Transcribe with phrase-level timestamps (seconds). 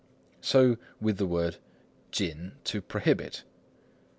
[0.41, 1.57] So with the word
[2.11, 3.43] 禁 "to prohibit."